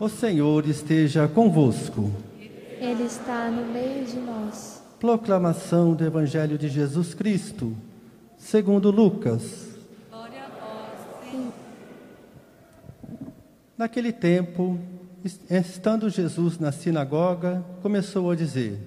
O 0.00 0.08
Senhor 0.08 0.64
esteja 0.68 1.26
convosco. 1.26 2.12
Ele 2.80 3.02
está 3.02 3.50
no 3.50 3.66
meio 3.72 4.04
de 4.04 4.16
nós. 4.20 4.80
Proclamação 5.00 5.92
do 5.92 6.04
Evangelho 6.04 6.56
de 6.56 6.68
Jesus 6.68 7.14
Cristo, 7.14 7.76
segundo 8.36 8.92
Lucas. 8.92 9.66
Naquele 13.76 14.12
tempo, 14.12 14.78
estando 15.50 16.08
Jesus 16.08 16.60
na 16.60 16.70
sinagoga, 16.70 17.64
começou 17.82 18.30
a 18.30 18.36
dizer: 18.36 18.78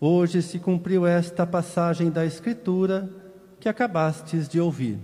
Hoje 0.00 0.40
se 0.40 0.58
cumpriu 0.58 1.06
esta 1.06 1.46
passagem 1.46 2.08
da 2.08 2.24
Escritura 2.24 3.10
que 3.60 3.68
acabastes 3.68 4.48
de 4.48 4.58
ouvir. 4.58 4.98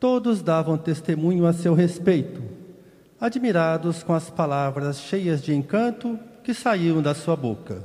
Todos 0.00 0.40
davam 0.40 0.78
testemunho 0.78 1.46
a 1.46 1.52
seu 1.52 1.74
respeito 1.74 2.57
admirados 3.20 4.02
com 4.02 4.14
as 4.14 4.30
palavras 4.30 5.00
cheias 5.00 5.42
de 5.42 5.54
encanto 5.54 6.18
que 6.44 6.54
saíam 6.54 7.02
da 7.02 7.14
sua 7.14 7.36
boca. 7.36 7.84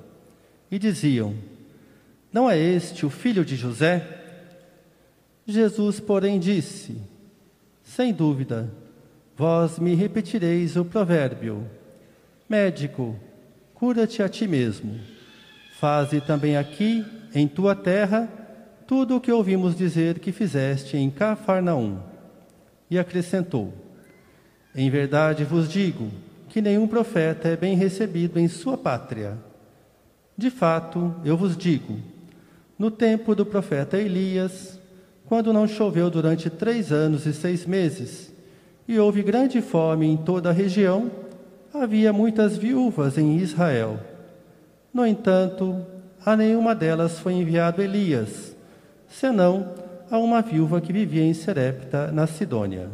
E 0.70 0.78
diziam: 0.80 1.36
Não 2.32 2.50
é 2.50 2.58
este 2.58 3.06
o 3.06 3.10
filho 3.10 3.44
de 3.44 3.56
José? 3.56 4.22
Jesus, 5.46 6.00
porém, 6.00 6.40
disse: 6.40 6.98
Sem 7.84 8.14
dúvida, 8.14 8.72
vós 9.36 9.80
me 9.80 9.96
repetireis 9.96 10.76
o 10.76 10.86
provérbio: 10.86 11.68
Médico, 12.48 13.16
cura-te 13.74 14.24
a 14.24 14.30
ti 14.30 14.48
mesmo. 14.48 15.00
Faze 15.80 16.22
também 16.22 16.56
aqui, 16.56 17.04
em 17.36 17.48
tua 17.48 17.76
terra, 17.76 18.30
tudo 18.88 19.18
o 19.18 19.22
que 19.22 19.32
ouvimos 19.32 19.76
dizer 19.76 20.20
que 20.20 20.32
fizeste 20.32 20.96
em 20.96 21.10
Cafarnaum. 21.10 22.00
E 22.90 22.98
acrescentou: 22.98 23.83
em 24.76 24.90
verdade 24.90 25.44
vos 25.44 25.70
digo 25.70 26.10
que 26.50 26.62
nenhum 26.62 26.88
profeta 26.88 27.48
é 27.48 27.56
bem 27.56 27.76
recebido 27.76 28.40
em 28.40 28.48
sua 28.48 28.78
pátria. 28.78 29.38
De 30.38 30.50
fato, 30.50 31.16
eu 31.24 31.36
vos 31.38 31.56
digo, 31.58 31.98
no 32.78 32.92
tempo 32.92 33.36
do 33.36 33.46
profeta 33.46 33.98
Elias, 33.98 34.80
quando 35.26 35.54
não 35.54 35.68
choveu 35.68 36.10
durante 36.10 36.50
três 36.50 36.92
anos 36.92 37.26
e 37.26 37.34
seis 37.34 37.66
meses, 37.66 38.32
e 38.88 39.00
houve 39.00 39.24
grande 39.24 39.62
fome 39.62 40.06
em 40.06 40.18
toda 40.18 40.50
a 40.50 40.54
região, 40.54 41.10
havia 41.74 42.12
muitas 42.12 42.58
viúvas 42.58 43.18
em 43.18 43.38
Israel. 43.38 44.00
No 44.94 45.06
entanto, 45.06 45.86
a 46.26 46.36
nenhuma 46.36 46.76
delas 46.76 47.20
foi 47.20 47.34
enviado 47.34 47.82
Elias, 47.82 48.56
senão 49.08 49.74
a 50.10 50.20
uma 50.20 50.42
viúva 50.42 50.80
que 50.82 50.94
vivia 50.94 51.24
em 51.24 51.34
Serepta, 51.34 52.12
na 52.12 52.28
Sidônia. 52.28 52.90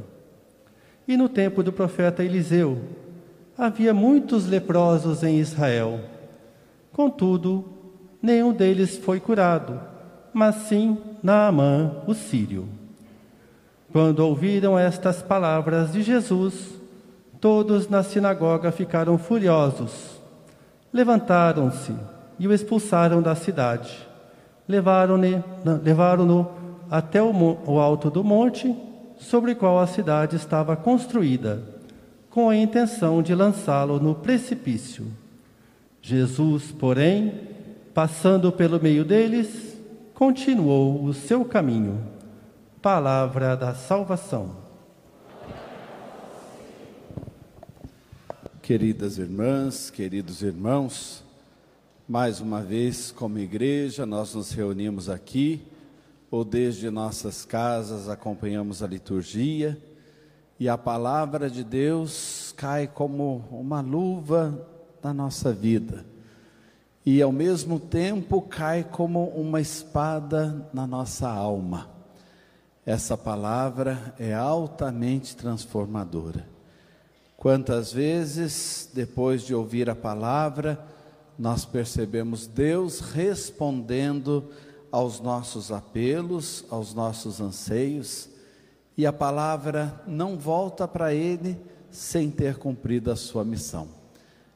E 1.10 1.18
no 1.18 1.28
tempo 1.28 1.64
do 1.64 1.74
profeta 1.74 2.24
Eliseu, 2.24 2.78
havia 3.58 3.96
muitos 3.96 4.46
leprosos 4.46 5.24
em 5.24 5.40
Israel. 5.40 6.00
Contudo, 6.94 7.66
nenhum 8.22 8.54
deles 8.54 8.96
foi 8.96 9.20
curado, 9.20 9.82
mas 10.32 10.54
sim 10.68 11.00
Naamã, 11.24 12.04
o 12.06 12.14
sírio. 12.14 12.70
Quando 13.92 14.20
ouviram 14.20 14.78
estas 14.78 15.20
palavras 15.20 15.94
de 15.94 16.04
Jesus, 16.04 16.80
todos 17.42 17.90
na 17.90 18.04
sinagoga 18.04 18.72
ficaram 18.72 19.18
furiosos. 19.18 20.22
Levantaram-se 20.94 21.96
e 22.38 22.48
o 22.48 22.54
expulsaram 22.54 23.20
da 23.20 23.34
cidade. 23.34 23.98
Levaram-no 24.68 25.44
levaram 25.84 26.52
até 26.88 27.20
o, 27.20 27.32
o 27.66 27.80
alto 27.80 28.12
do 28.12 28.24
monte 28.24 28.89
sobre 29.20 29.52
o 29.52 29.56
qual 29.56 29.78
a 29.80 29.86
cidade 29.86 30.36
estava 30.38 30.76
construída, 30.76 31.62
com 32.30 32.50
a 32.50 32.56
intenção 32.56 33.22
de 33.22 33.36
lançá-lo 33.36 34.00
no 34.00 34.16
precipício. 34.16 35.06
Jesus, 36.02 36.72
porém, 36.72 37.42
passando 37.94 38.52
pelo 38.52 38.82
meio 38.82 39.04
deles, 39.04 39.78
continuou 40.14 41.04
o 41.04 41.14
seu 41.14 41.44
caminho. 41.44 42.02
Palavra 42.82 43.58
da 43.58 43.76
salvação. 43.76 44.56
Queridas 48.62 49.18
irmãs, 49.18 49.90
queridos 49.90 50.42
irmãos, 50.42 51.24
mais 52.08 52.40
uma 52.40 52.62
vez, 52.62 53.12
como 53.12 53.38
igreja, 53.38 54.06
nós 54.06 54.34
nos 54.34 54.52
reunimos 54.52 55.10
aqui 55.10 55.62
ou 56.32 56.44
desde 56.44 56.90
nossas 56.90 57.46
casas 57.46 58.08
acompanhamos 58.08 58.84
a 58.84 58.88
liturgia 58.88 59.78
e 60.60 60.68
a 60.70 60.78
palavra 60.78 61.50
de 61.50 61.64
Deus 61.64 62.54
cai 62.56 62.88
como 62.88 63.44
uma 63.52 63.82
luva 63.82 64.68
na 65.02 65.14
nossa 65.14 65.52
vida 65.54 66.06
e 67.06 67.22
ao 67.22 67.32
mesmo 67.32 67.80
tempo 67.80 68.42
cai 68.42 68.84
como 68.84 69.30
uma 69.30 69.60
espada 69.60 70.70
na 70.74 70.86
nossa 70.86 71.28
alma. 71.28 71.90
Essa 72.86 73.18
palavra 73.18 74.14
é 74.20 74.34
altamente 74.34 75.36
transformadora. 75.36 76.46
Quantas 77.38 77.94
vezes, 77.94 78.90
depois 78.94 79.44
de 79.44 79.56
ouvir 79.56 79.90
a 79.90 79.96
palavra, 79.96 80.84
nós 81.38 81.66
percebemos 81.66 82.48
Deus 82.48 83.00
respondendo 83.00 84.50
aos 84.92 85.20
nossos 85.20 85.72
apelos, 85.72 86.66
aos 86.70 86.94
nossos 86.94 87.40
anseios, 87.40 88.30
e 88.98 89.06
a 89.06 89.14
palavra 89.14 90.02
não 90.06 90.38
volta 90.38 90.88
para 90.88 91.14
ele 91.14 91.58
sem 91.90 92.30
ter 92.30 92.58
cumprido 92.58 93.12
a 93.12 93.16
sua 93.16 93.46
missão. 93.46 93.88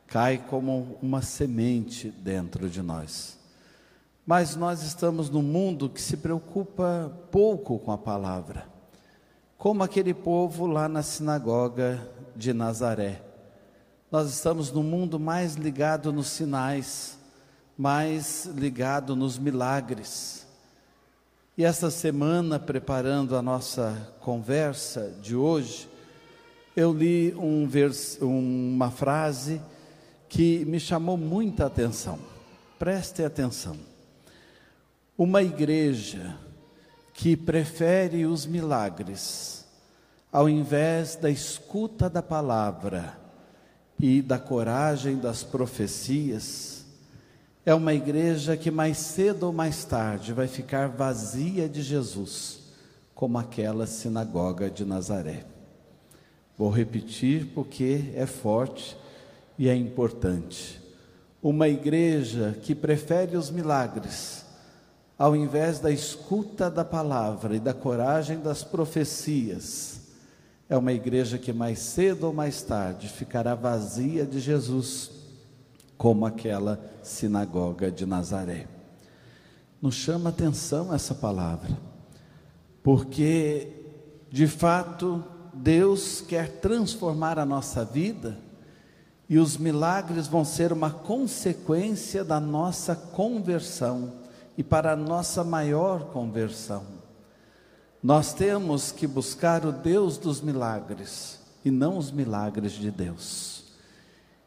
Cai 0.07 0.37
como 0.37 0.97
uma 1.01 1.21
semente 1.21 2.09
dentro 2.09 2.69
de 2.69 2.81
nós. 2.81 3.37
Mas 4.25 4.55
nós 4.55 4.83
estamos 4.83 5.29
num 5.29 5.41
mundo 5.41 5.89
que 5.89 6.01
se 6.01 6.17
preocupa 6.17 7.11
pouco 7.31 7.79
com 7.79 7.91
a 7.91 7.97
palavra, 7.97 8.67
como 9.57 9.83
aquele 9.83 10.13
povo 10.13 10.65
lá 10.65 10.87
na 10.87 11.03
sinagoga 11.03 11.99
de 12.35 12.53
Nazaré. 12.53 13.21
Nós 14.11 14.29
estamos 14.29 14.71
no 14.71 14.83
mundo 14.83 15.19
mais 15.19 15.55
ligado 15.55 16.13
nos 16.13 16.27
sinais, 16.27 17.17
mais 17.77 18.45
ligado 18.45 19.15
nos 19.15 19.37
milagres. 19.37 20.45
E 21.57 21.63
essa 21.63 21.91
semana, 21.91 22.59
preparando 22.59 23.35
a 23.35 23.41
nossa 23.41 24.13
conversa 24.19 25.13
de 25.21 25.35
hoje, 25.35 25.87
eu 26.75 26.91
li 26.91 27.33
um 27.35 27.67
vers, 27.67 28.17
uma 28.21 28.89
frase 28.89 29.61
que 30.27 30.65
me 30.65 30.79
chamou 30.79 31.17
muita 31.17 31.65
atenção. 31.65 32.19
Preste 32.79 33.23
atenção. 33.23 33.77
Uma 35.17 35.43
igreja 35.43 36.35
que 37.13 37.37
prefere 37.37 38.25
os 38.25 38.45
milagres 38.45 39.63
ao 40.33 40.49
invés 40.49 41.15
da 41.15 41.29
escuta 41.29 42.09
da 42.09 42.23
palavra 42.23 43.15
e 43.99 44.19
da 44.19 44.39
coragem 44.39 45.17
das 45.17 45.43
profecias, 45.43 46.72
é 47.65 47.73
uma 47.73 47.93
igreja 47.93 48.57
que 48.57 48.69
mais 48.69 48.97
cedo 48.97 49.43
ou 49.43 49.53
mais 49.53 49.85
tarde 49.85 50.33
vai 50.33 50.47
ficar 50.47 50.89
vazia 50.89 51.69
de 51.69 51.81
Jesus, 51.81 52.59
como 53.15 53.37
aquela 53.37 53.87
sinagoga 53.87 54.69
de 54.69 54.83
Nazaré. 54.83 55.45
Vou 56.57 56.69
repetir 56.69 57.51
porque 57.53 58.11
é 58.15 58.25
forte 58.25 58.97
e 59.57 59.69
é 59.69 59.75
importante. 59.75 60.81
Uma 61.41 61.69
igreja 61.69 62.57
que 62.61 62.75
prefere 62.75 63.37
os 63.37 63.49
milagres, 63.49 64.45
ao 65.17 65.33
invés 65.33 65.79
da 65.79 65.89
escuta 65.89 66.69
da 66.69 66.83
palavra 66.83 67.55
e 67.55 67.59
da 67.59 67.73
coragem 67.73 68.39
das 68.39 68.61
profecias, 68.61 70.01
é 70.67 70.75
uma 70.75 70.91
igreja 70.91 71.37
que 71.37 71.53
mais 71.53 71.79
cedo 71.79 72.25
ou 72.25 72.33
mais 72.33 72.61
tarde 72.61 73.07
ficará 73.07 73.55
vazia 73.55 74.25
de 74.25 74.39
Jesus 74.41 75.22
como 76.03 76.25
aquela 76.25 76.81
sinagoga 77.01 77.89
de 77.89 78.05
Nazaré. 78.05 78.67
Nos 79.81 79.95
chama 79.95 80.31
atenção 80.31 80.93
essa 80.93 81.15
palavra, 81.15 81.77
porque 82.83 83.69
de 84.29 84.45
fato 84.45 85.23
Deus 85.53 86.19
quer 86.19 86.59
transformar 86.59 87.39
a 87.39 87.45
nossa 87.45 87.85
vida 87.85 88.37
e 89.29 89.39
os 89.39 89.55
milagres 89.55 90.27
vão 90.27 90.43
ser 90.43 90.73
uma 90.73 90.91
consequência 90.91 92.21
da 92.21 92.37
nossa 92.37 92.97
conversão 92.97 94.11
e 94.57 94.61
para 94.61 94.91
a 94.91 94.97
nossa 94.97 95.41
maior 95.41 96.07
conversão. 96.07 96.83
Nós 98.03 98.33
temos 98.33 98.91
que 98.91 99.07
buscar 99.07 99.65
o 99.65 99.71
Deus 99.71 100.17
dos 100.17 100.41
milagres 100.41 101.39
e 101.63 101.71
não 101.71 101.97
os 101.97 102.11
milagres 102.11 102.73
de 102.73 102.91
Deus. 102.91 103.62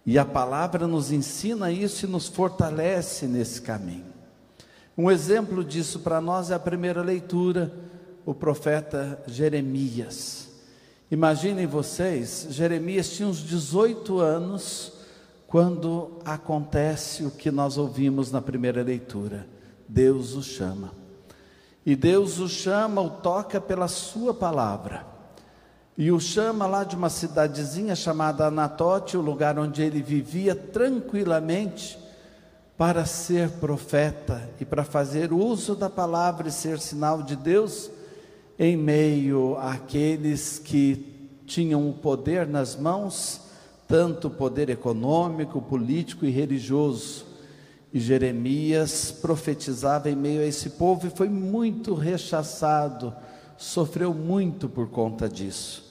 E 0.07 0.21
a 0.21 0.25
palavra 0.25 0.87
nos 0.87 1.11
ensina 1.11 1.73
isso 1.73 2.07
e 2.07 2.09
nos 2.09 2.29
fortalece 2.29 3.27
nesse 3.27 3.61
caminho. 3.61 4.15
Um 4.97 5.11
exemplo 5.11 5.65
disso 5.65 5.99
para 5.99 6.21
nós 6.21 6.53
é 6.53 6.55
a 6.55 6.61
primeira 6.61 7.03
leitura, 7.03 7.75
o 8.25 8.33
profeta 8.33 9.21
Jeremias. 9.27 10.49
Imaginem 11.11 11.67
vocês, 11.67 12.47
Jeremias 12.51 13.11
tinha 13.11 13.29
uns 13.29 13.39
18 13.39 14.21
anos 14.21 14.93
quando 15.47 16.19
acontece 16.25 17.25
o 17.25 17.31
que 17.31 17.51
nós 17.51 17.77
ouvimos 17.77 18.31
na 18.31 18.41
primeira 18.41 18.83
leitura. 18.83 19.47
Deus 19.89 20.35
o 20.35 20.43
chama. 20.43 20.93
E 21.85 21.97
Deus 21.97 22.39
o 22.39 22.49
chama, 22.49 23.01
o 23.01 23.11
toca 23.11 23.61
pela 23.61 23.89
sua 23.89 24.33
palavra. 24.33 25.16
E 25.99 26.13
o 26.13 26.21
chama 26.21 26.67
lá 26.67 26.85
de 26.85 26.95
uma 26.95 27.09
cidadezinha 27.09 27.97
chamada 27.97 28.47
Anatote, 28.47 29.17
o 29.17 29.23
lugar 29.23 29.59
onde 29.59 29.81
ele 29.81 30.03
vivia 30.03 30.55
tranquilamente, 30.55 31.99
para 32.77 33.07
ser 33.07 33.49
profeta 33.53 34.47
e 34.61 34.65
para 34.67 34.85
fazer 34.85 35.33
uso 35.33 35.75
da 35.75 35.89
palavra 35.89 36.49
e 36.49 36.53
ser 36.53 36.79
sinal 36.79 37.23
de 37.23 37.35
Deus 37.35 37.91
em 38.59 38.77
meio 38.77 39.57
àqueles 39.57 40.59
que 40.59 41.31
tinham 41.47 41.89
o 41.89 41.95
poder 41.95 42.47
nas 42.47 42.77
mãos, 42.77 43.41
tanto 43.89 44.29
poder 44.29 44.69
econômico, 44.69 45.63
político 45.63 46.27
e 46.27 46.31
religioso. 46.31 47.25
E 47.91 47.99
Jeremias 47.99 49.11
profetizava 49.11 50.11
em 50.11 50.17
meio 50.17 50.43
a 50.43 50.47
esse 50.47 50.71
povo 50.71 51.07
e 51.07 51.11
foi 51.11 51.31
muito 51.31 51.95
rechaçado, 51.95 53.15
sofreu 53.57 54.13
muito 54.13 54.69
por 54.69 54.91
conta 54.91 55.27
disso. 55.27 55.86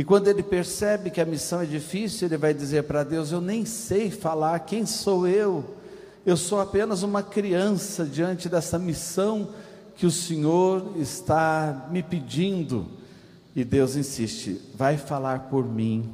E 0.00 0.02
quando 0.02 0.28
ele 0.28 0.42
percebe 0.42 1.10
que 1.10 1.20
a 1.20 1.26
missão 1.26 1.60
é 1.60 1.66
difícil, 1.66 2.26
ele 2.26 2.38
vai 2.38 2.54
dizer 2.54 2.84
para 2.84 3.04
Deus: 3.04 3.32
Eu 3.32 3.40
nem 3.42 3.66
sei 3.66 4.10
falar, 4.10 4.58
quem 4.60 4.86
sou 4.86 5.28
eu? 5.28 5.76
Eu 6.24 6.38
sou 6.38 6.58
apenas 6.58 7.02
uma 7.02 7.22
criança 7.22 8.06
diante 8.06 8.48
dessa 8.48 8.78
missão 8.78 9.50
que 9.94 10.06
o 10.06 10.10
Senhor 10.10 10.94
está 10.96 11.86
me 11.90 12.02
pedindo. 12.02 12.88
E 13.54 13.62
Deus 13.62 13.94
insiste: 13.94 14.58
vai 14.74 14.96
falar 14.96 15.50
por 15.50 15.68
mim. 15.68 16.10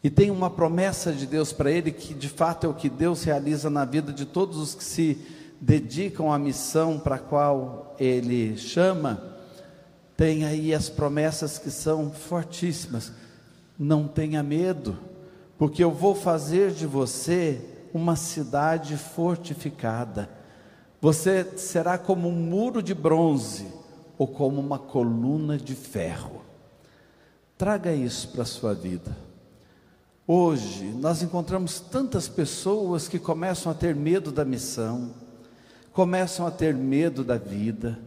E 0.00 0.08
tem 0.08 0.30
uma 0.30 0.48
promessa 0.48 1.12
de 1.12 1.26
Deus 1.26 1.52
para 1.52 1.72
ele, 1.72 1.90
que 1.90 2.14
de 2.14 2.28
fato 2.28 2.68
é 2.68 2.70
o 2.70 2.74
que 2.74 2.88
Deus 2.88 3.24
realiza 3.24 3.68
na 3.68 3.84
vida 3.84 4.12
de 4.12 4.24
todos 4.24 4.58
os 4.58 4.76
que 4.76 4.84
se 4.84 5.18
dedicam 5.60 6.32
à 6.32 6.38
missão 6.38 7.00
para 7.00 7.16
a 7.16 7.18
qual 7.18 7.96
ele 7.98 8.56
chama. 8.56 9.29
Tem 10.20 10.44
aí 10.44 10.74
as 10.74 10.90
promessas 10.90 11.56
que 11.56 11.70
são 11.70 12.10
fortíssimas. 12.12 13.10
Não 13.78 14.06
tenha 14.06 14.42
medo, 14.42 14.98
porque 15.56 15.82
eu 15.82 15.90
vou 15.90 16.14
fazer 16.14 16.72
de 16.72 16.86
você 16.86 17.60
uma 17.94 18.14
cidade 18.14 18.96
fortificada 18.96 20.28
você 21.00 21.44
será 21.56 21.96
como 21.96 22.28
um 22.28 22.32
muro 22.32 22.82
de 22.82 22.94
bronze 22.94 23.66
ou 24.18 24.26
como 24.26 24.60
uma 24.60 24.78
coluna 24.78 25.56
de 25.56 25.74
ferro. 25.74 26.42
Traga 27.56 27.92
isso 27.92 28.28
para 28.28 28.42
a 28.42 28.46
sua 28.46 28.74
vida. 28.74 29.16
Hoje 30.26 30.84
nós 31.00 31.22
encontramos 31.22 31.80
tantas 31.80 32.28
pessoas 32.28 33.08
que 33.08 33.18
começam 33.18 33.72
a 33.72 33.74
ter 33.74 33.94
medo 33.94 34.30
da 34.30 34.44
missão, 34.44 35.10
começam 35.92 36.46
a 36.46 36.50
ter 36.50 36.74
medo 36.74 37.24
da 37.24 37.36
vida, 37.38 37.98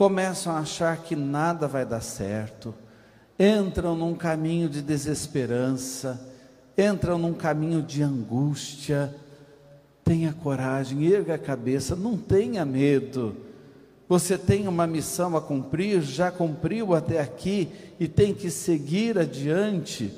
começam 0.00 0.54
a 0.54 0.60
achar 0.60 0.96
que 0.96 1.14
nada 1.14 1.68
vai 1.68 1.84
dar 1.84 2.00
certo, 2.00 2.74
entram 3.38 3.94
num 3.94 4.14
caminho 4.14 4.66
de 4.66 4.80
desesperança, 4.80 6.18
entram 6.74 7.18
num 7.18 7.34
caminho 7.34 7.82
de 7.82 8.02
angústia, 8.02 9.14
Tenha 10.02 10.32
coragem, 10.32 11.06
erga 11.06 11.34
a 11.34 11.38
cabeça, 11.38 11.94
não 11.94 12.16
tenha 12.16 12.64
medo. 12.64 13.36
Você 14.08 14.38
tem 14.38 14.66
uma 14.66 14.86
missão 14.86 15.36
a 15.36 15.40
cumprir, 15.40 16.00
já 16.00 16.30
cumpriu 16.30 16.94
até 16.94 17.20
aqui 17.20 17.68
e 18.00 18.08
tem 18.08 18.32
que 18.32 18.50
seguir 18.50 19.18
adiante. 19.18 20.10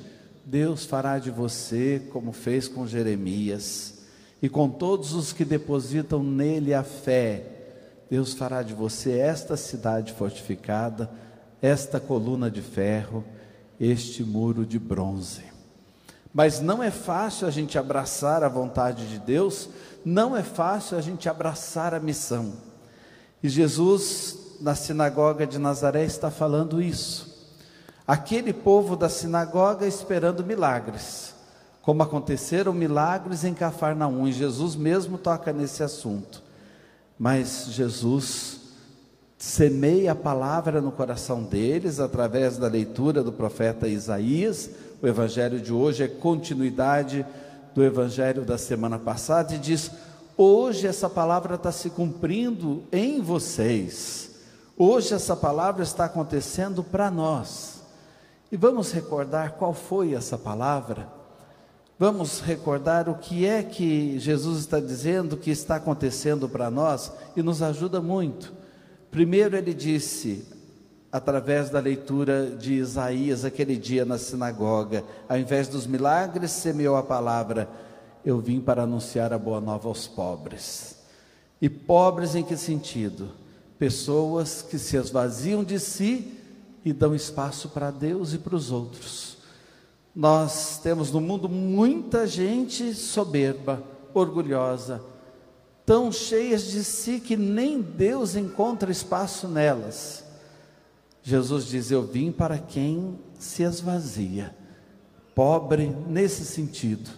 Deus 0.46 0.84
fará 0.84 1.18
de 1.18 1.30
você 1.32 2.00
como 2.12 2.30
fez 2.30 2.68
com 2.68 2.86
Jeremias 2.86 4.04
e 4.40 4.48
com 4.48 4.68
todos 4.68 5.12
os 5.12 5.32
que 5.32 5.44
depositam 5.44 6.22
nele 6.22 6.72
a 6.72 6.84
fé. 6.84 7.51
Deus 8.12 8.34
fará 8.34 8.62
de 8.62 8.74
você 8.74 9.18
esta 9.18 9.56
cidade 9.56 10.12
fortificada, 10.12 11.10
esta 11.62 11.98
coluna 11.98 12.50
de 12.50 12.60
ferro, 12.60 13.24
este 13.80 14.22
muro 14.22 14.66
de 14.66 14.78
bronze. 14.78 15.44
Mas 16.30 16.60
não 16.60 16.82
é 16.82 16.90
fácil 16.90 17.46
a 17.48 17.50
gente 17.50 17.78
abraçar 17.78 18.44
a 18.44 18.50
vontade 18.50 19.08
de 19.08 19.18
Deus, 19.18 19.70
não 20.04 20.36
é 20.36 20.42
fácil 20.42 20.98
a 20.98 21.00
gente 21.00 21.26
abraçar 21.26 21.94
a 21.94 22.00
missão. 22.00 22.52
E 23.42 23.48
Jesus, 23.48 24.58
na 24.60 24.74
sinagoga 24.74 25.46
de 25.46 25.58
Nazaré, 25.58 26.04
está 26.04 26.30
falando 26.30 26.82
isso. 26.82 27.50
Aquele 28.06 28.52
povo 28.52 28.94
da 28.94 29.08
sinagoga 29.08 29.86
esperando 29.86 30.44
milagres, 30.44 31.32
como 31.80 32.02
aconteceram 32.02 32.74
milagres 32.74 33.42
em 33.42 33.54
Cafarnaum, 33.54 34.28
e 34.28 34.32
Jesus 34.32 34.76
mesmo 34.76 35.16
toca 35.16 35.50
nesse 35.50 35.82
assunto. 35.82 36.51
Mas 37.22 37.66
Jesus 37.68 38.58
semeia 39.38 40.10
a 40.10 40.14
palavra 40.16 40.80
no 40.80 40.90
coração 40.90 41.44
deles 41.44 42.00
através 42.00 42.58
da 42.58 42.66
leitura 42.66 43.22
do 43.22 43.30
profeta 43.30 43.86
Isaías, 43.86 44.68
o 45.00 45.06
evangelho 45.06 45.60
de 45.60 45.72
hoje 45.72 46.02
é 46.02 46.08
continuidade 46.08 47.24
do 47.76 47.84
evangelho 47.84 48.44
da 48.44 48.58
semana 48.58 48.98
passada 48.98 49.54
e 49.54 49.58
diz: 49.58 49.92
hoje 50.36 50.88
essa 50.88 51.08
palavra 51.08 51.54
está 51.54 51.70
se 51.70 51.90
cumprindo 51.90 52.82
em 52.90 53.20
vocês, 53.20 54.30
hoje 54.76 55.14
essa 55.14 55.36
palavra 55.36 55.84
está 55.84 56.06
acontecendo 56.06 56.82
para 56.82 57.08
nós. 57.08 57.82
E 58.50 58.56
vamos 58.56 58.90
recordar 58.90 59.52
qual 59.52 59.72
foi 59.72 60.12
essa 60.12 60.36
palavra? 60.36 61.21
Vamos 62.02 62.40
recordar 62.40 63.08
o 63.08 63.14
que 63.14 63.46
é 63.46 63.62
que 63.62 64.18
Jesus 64.18 64.58
está 64.58 64.80
dizendo 64.80 65.36
que 65.36 65.52
está 65.52 65.76
acontecendo 65.76 66.48
para 66.48 66.68
nós 66.68 67.12
e 67.36 67.42
nos 67.44 67.62
ajuda 67.62 68.00
muito. 68.00 68.52
Primeiro, 69.08 69.56
ele 69.56 69.72
disse: 69.72 70.44
através 71.12 71.70
da 71.70 71.78
leitura 71.78 72.56
de 72.56 72.72
Isaías 72.74 73.44
aquele 73.44 73.76
dia 73.76 74.04
na 74.04 74.18
sinagoga. 74.18 75.04
Ao 75.28 75.38
invés 75.38 75.68
dos 75.68 75.86
milagres, 75.86 76.50
semeou 76.50 76.96
a 76.96 77.04
palavra: 77.04 77.68
Eu 78.24 78.40
vim 78.40 78.60
para 78.60 78.82
anunciar 78.82 79.32
a 79.32 79.38
boa 79.38 79.60
nova 79.60 79.86
aos 79.86 80.08
pobres. 80.08 80.96
E 81.60 81.68
pobres 81.68 82.34
em 82.34 82.42
que 82.42 82.56
sentido? 82.56 83.28
Pessoas 83.78 84.60
que 84.60 84.76
se 84.76 84.96
esvaziam 84.96 85.62
de 85.62 85.78
si 85.78 86.36
e 86.84 86.92
dão 86.92 87.14
espaço 87.14 87.68
para 87.68 87.92
Deus 87.92 88.32
e 88.32 88.38
para 88.38 88.56
os 88.56 88.72
outros. 88.72 89.31
Nós 90.14 90.78
temos 90.78 91.10
no 91.10 91.20
mundo 91.20 91.48
muita 91.48 92.26
gente 92.26 92.92
soberba, 92.94 93.82
orgulhosa, 94.12 95.02
tão 95.86 96.12
cheias 96.12 96.64
de 96.64 96.84
si 96.84 97.18
que 97.18 97.36
nem 97.36 97.80
Deus 97.80 98.36
encontra 98.36 98.92
espaço 98.92 99.48
nelas. 99.48 100.24
Jesus 101.22 101.66
diz: 101.66 101.90
Eu 101.90 102.02
vim 102.02 102.30
para 102.30 102.58
quem 102.58 103.18
se 103.38 103.62
esvazia, 103.62 104.54
pobre 105.34 105.88
nesse 106.06 106.44
sentido, 106.44 107.10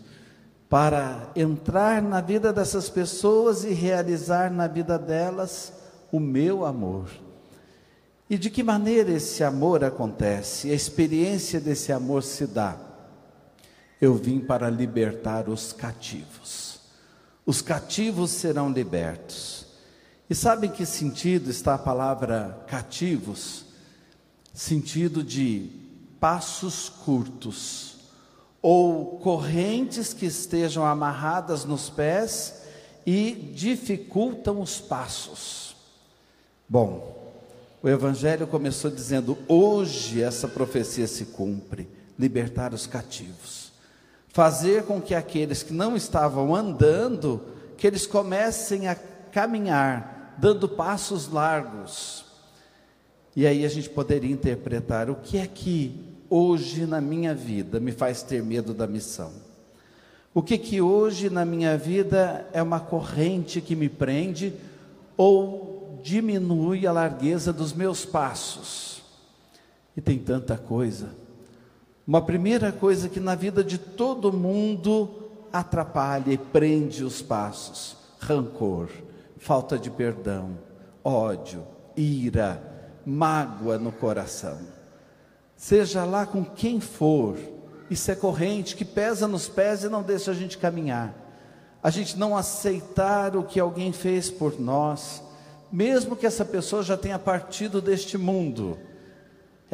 para 0.68 1.32
entrar 1.34 2.00
na 2.00 2.20
vida 2.20 2.52
dessas 2.52 2.88
pessoas 2.88 3.64
e 3.64 3.72
realizar 3.72 4.52
na 4.52 4.68
vida 4.68 4.98
delas 4.98 5.72
o 6.12 6.20
meu 6.20 6.64
amor. 6.64 7.08
E 8.28 8.38
de 8.38 8.48
que 8.50 8.62
maneira 8.62 9.10
esse 9.10 9.44
amor 9.44 9.84
acontece? 9.84 10.70
A 10.70 10.74
experiência 10.74 11.60
desse 11.60 11.92
amor 11.92 12.22
se 12.22 12.46
dá. 12.46 12.83
Eu 14.04 14.14
vim 14.14 14.38
para 14.40 14.68
libertar 14.68 15.49
os 15.49 15.73
cativos. 15.73 16.80
Os 17.46 17.62
cativos 17.62 18.30
serão 18.30 18.70
libertos. 18.70 19.66
E 20.28 20.34
sabe 20.34 20.66
em 20.66 20.70
que 20.70 20.84
sentido 20.84 21.50
está 21.50 21.75
a 21.75 21.78
palavra 21.78 22.64
cativos? 22.66 23.64
sentido 24.54 25.23
de 25.23 25.68
passos 26.20 26.88
curtos 26.88 27.96
ou 28.62 29.18
correntes 29.18 30.14
que 30.14 30.25
estejam 30.25 30.87
amarradas 30.87 31.64
nos 31.64 31.90
pés 31.90 32.62
e 33.04 33.52
dificultam 33.54 34.61
os 34.61 34.80
passos. 34.80 35.76
Bom, 36.68 37.32
o 37.82 37.88
Evangelho 37.88 38.46
começou 38.46 38.90
dizendo: 38.90 39.37
hoje 39.49 40.23
essa 40.23 40.46
profecia 40.46 41.08
se 41.08 41.26
cumpre, 41.26 41.88
libertar 42.16 42.73
os 42.73 42.87
cativos, 42.87 43.73
fazer 44.34 44.82
com 44.82 45.00
que 45.00 45.14
aqueles 45.14 45.62
que 45.62 45.72
não 45.72 45.94
estavam 45.94 46.56
andando, 46.56 47.40
que 47.76 47.86
eles 47.86 48.04
comecem 48.04 48.88
a 48.88 48.96
caminhar, 49.30 50.34
dando 50.36 50.68
passos 50.68 51.28
largos, 51.28 52.24
e 53.36 53.46
aí 53.46 53.64
a 53.64 53.68
gente 53.68 53.88
poderia 53.88 54.32
interpretar 54.32 55.08
o 55.08 55.14
que 55.14 55.38
é 55.38 55.46
que 55.46 56.16
hoje 56.28 56.84
na 56.84 57.00
minha 57.00 57.32
vida 57.32 57.78
me 57.78 57.92
faz 57.92 58.24
ter 58.24 58.42
medo 58.42 58.74
da 58.74 58.88
missão. 58.88 59.30
O 60.34 60.42
que 60.42 60.58
que 60.58 60.80
hoje 60.80 61.30
na 61.30 61.44
minha 61.44 61.78
vida 61.78 62.44
é 62.52 62.60
uma 62.60 62.80
corrente 62.80 63.60
que 63.60 63.76
me 63.76 63.88
prende 63.88 64.52
ou 65.16 66.00
diminui 66.02 66.88
a 66.88 66.92
largueza 66.92 67.52
dos 67.52 67.72
meus 67.72 68.04
passos. 68.04 69.00
E 69.96 70.00
tem 70.00 70.18
tanta 70.18 70.58
coisa. 70.58 71.22
Uma 72.06 72.20
primeira 72.20 72.70
coisa 72.70 73.08
que 73.08 73.18
na 73.18 73.34
vida 73.34 73.64
de 73.64 73.78
todo 73.78 74.32
mundo 74.32 75.30
atrapalha 75.50 76.32
e 76.32 76.37
prende 76.37 77.02
os 77.02 77.23
passos: 77.23 77.96
rancor, 78.18 78.90
falta 79.38 79.78
de 79.78 79.90
perdão, 79.90 80.58
ódio, 81.02 81.66
ira, 81.96 82.62
mágoa 83.06 83.78
no 83.78 83.90
coração. 83.90 84.58
Seja 85.56 86.04
lá 86.04 86.26
com 86.26 86.44
quem 86.44 86.78
for, 86.78 87.38
isso 87.88 88.11
é 88.11 88.14
corrente 88.14 88.76
que 88.76 88.84
pesa 88.84 89.26
nos 89.26 89.49
pés 89.49 89.84
e 89.84 89.88
não 89.88 90.02
deixa 90.02 90.30
a 90.30 90.34
gente 90.34 90.58
caminhar. 90.58 91.14
A 91.82 91.90
gente 91.90 92.18
não 92.18 92.37
aceitar 92.37 93.37
o 93.37 93.44
que 93.44 93.61
alguém 93.61 93.92
fez 93.92 94.30
por 94.30 94.58
nós, 94.61 95.23
mesmo 95.70 96.16
que 96.16 96.26
essa 96.26 96.44
pessoa 96.44 96.82
já 96.82 96.96
tenha 96.96 97.18
partido 97.18 97.80
deste 97.80 98.18
mundo, 98.18 98.78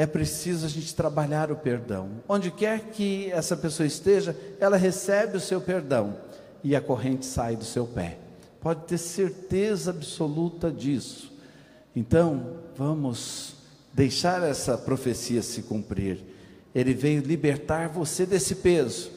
é 0.00 0.06
preciso 0.06 0.64
a 0.64 0.68
gente 0.70 0.94
trabalhar 0.94 1.52
o 1.52 1.56
perdão. 1.56 2.08
Onde 2.26 2.50
quer 2.50 2.84
que 2.84 3.30
essa 3.32 3.54
pessoa 3.54 3.86
esteja, 3.86 4.34
ela 4.58 4.78
recebe 4.78 5.36
o 5.36 5.40
seu 5.40 5.60
perdão 5.60 6.16
e 6.64 6.74
a 6.74 6.80
corrente 6.80 7.26
sai 7.26 7.54
do 7.54 7.66
seu 7.66 7.86
pé. 7.86 8.16
Pode 8.62 8.84
ter 8.86 8.96
certeza 8.96 9.90
absoluta 9.90 10.70
disso. 10.70 11.30
Então, 11.94 12.60
vamos 12.74 13.56
deixar 13.92 14.42
essa 14.42 14.78
profecia 14.78 15.42
se 15.42 15.64
cumprir. 15.64 16.24
Ele 16.74 16.94
veio 16.94 17.20
libertar 17.20 17.90
você 17.90 18.24
desse 18.24 18.54
peso 18.54 19.10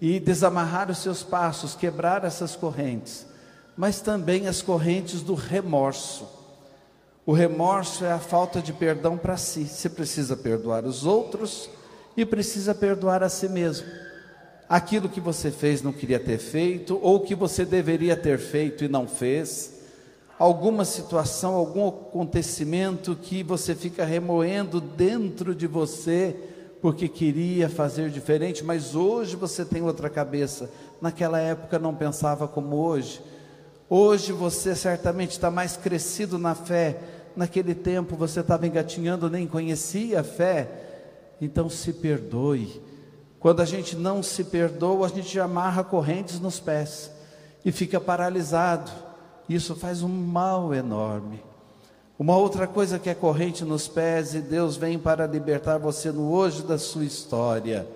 e 0.00 0.18
desamarrar 0.18 0.90
os 0.90 0.98
seus 0.98 1.22
passos, 1.22 1.76
quebrar 1.76 2.24
essas 2.24 2.56
correntes, 2.56 3.24
mas 3.76 4.00
também 4.00 4.48
as 4.48 4.60
correntes 4.60 5.22
do 5.22 5.34
remorso. 5.34 6.26
O 7.26 7.32
remorso 7.32 8.04
é 8.04 8.12
a 8.12 8.18
falta 8.18 8.60
de 8.60 8.72
perdão 8.72 9.16
para 9.16 9.36
si. 9.38 9.64
Você 9.64 9.88
precisa 9.88 10.36
perdoar 10.36 10.84
os 10.84 11.06
outros 11.06 11.70
e 12.14 12.24
precisa 12.26 12.74
perdoar 12.74 13.22
a 13.22 13.30
si 13.30 13.48
mesmo. 13.48 13.86
Aquilo 14.68 15.08
que 15.08 15.20
você 15.20 15.50
fez 15.50 15.82
não 15.82 15.92
queria 15.92 16.20
ter 16.20 16.38
feito, 16.38 16.98
ou 17.02 17.20
que 17.20 17.34
você 17.34 17.64
deveria 17.64 18.16
ter 18.16 18.38
feito 18.38 18.84
e 18.84 18.88
não 18.88 19.06
fez, 19.06 19.74
alguma 20.38 20.84
situação, 20.84 21.54
algum 21.54 21.88
acontecimento 21.88 23.16
que 23.16 23.42
você 23.42 23.74
fica 23.74 24.04
remoendo 24.04 24.80
dentro 24.80 25.54
de 25.54 25.66
você, 25.66 26.36
porque 26.82 27.08
queria 27.08 27.68
fazer 27.68 28.10
diferente, 28.10 28.62
mas 28.62 28.94
hoje 28.94 29.36
você 29.36 29.64
tem 29.64 29.82
outra 29.82 30.10
cabeça. 30.10 30.70
Naquela 31.00 31.38
época 31.40 31.78
não 31.78 31.94
pensava 31.94 32.46
como 32.46 32.76
hoje. 32.76 33.22
Hoje 33.88 34.32
você 34.32 34.74
certamente 34.74 35.32
está 35.32 35.50
mais 35.50 35.76
crescido 35.76 36.38
na 36.38 36.54
fé. 36.54 36.98
Naquele 37.36 37.74
tempo 37.74 38.16
você 38.16 38.40
estava 38.40 38.66
engatinhando, 38.66 39.28
nem 39.28 39.46
conhecia 39.46 40.20
a 40.20 40.24
fé. 40.24 40.68
Então 41.40 41.68
se 41.68 41.92
perdoe. 41.92 42.80
Quando 43.38 43.60
a 43.60 43.64
gente 43.64 43.94
não 43.94 44.22
se 44.22 44.44
perdoa, 44.44 45.06
a 45.06 45.10
gente 45.10 45.38
amarra 45.38 45.84
correntes 45.84 46.40
nos 46.40 46.58
pés 46.58 47.10
e 47.64 47.70
fica 47.70 48.00
paralisado. 48.00 48.90
Isso 49.48 49.74
faz 49.74 50.02
um 50.02 50.08
mal 50.08 50.72
enorme. 50.72 51.42
Uma 52.18 52.36
outra 52.36 52.66
coisa 52.66 52.98
que 52.98 53.10
é 53.10 53.14
corrente 53.14 53.64
nos 53.64 53.88
pés 53.88 54.34
e 54.34 54.40
Deus 54.40 54.76
vem 54.76 54.98
para 54.98 55.26
libertar 55.26 55.78
você 55.78 56.10
no 56.10 56.32
hoje 56.32 56.62
da 56.62 56.78
sua 56.78 57.04
história 57.04 57.86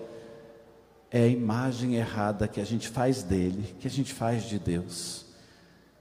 é 1.09 1.23
a 1.23 1.27
imagem 1.27 1.95
errada 1.95 2.47
que 2.47 2.61
a 2.61 2.65
gente 2.65 2.87
faz 2.87 3.23
dele, 3.23 3.75
que 3.79 3.87
a 3.87 3.89
gente 3.89 4.13
faz 4.13 4.43
de 4.43 4.59
Deus. 4.59 5.28